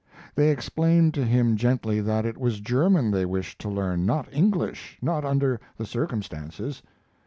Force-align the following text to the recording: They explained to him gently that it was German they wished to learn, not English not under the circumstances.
They 0.33 0.49
explained 0.49 1.13
to 1.13 1.23
him 1.25 1.55
gently 1.57 1.99
that 2.01 2.25
it 2.25 2.35
was 2.35 2.59
German 2.59 3.11
they 3.11 3.23
wished 3.23 3.59
to 3.61 3.69
learn, 3.69 4.03
not 4.03 4.27
English 4.33 4.97
not 4.99 5.23
under 5.23 5.59
the 5.77 5.85
circumstances. 5.85 6.81